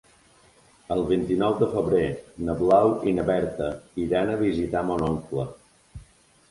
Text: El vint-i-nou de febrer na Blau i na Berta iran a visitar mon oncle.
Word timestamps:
El 0.95 1.03
vint-i-nou 1.11 1.57
de 1.59 1.67
febrer 1.75 2.07
na 2.47 2.57
Blau 2.63 2.95
i 3.11 3.15
na 3.19 3.27
Berta 3.31 3.69
iran 4.07 4.35
a 4.35 4.41
visitar 4.45 4.85
mon 4.91 5.07
oncle. 5.15 5.49